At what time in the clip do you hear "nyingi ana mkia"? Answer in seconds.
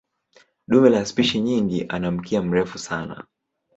1.41-2.41